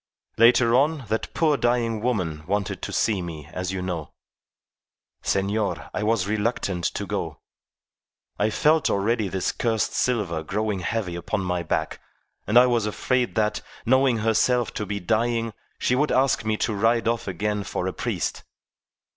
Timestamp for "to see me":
2.81-3.47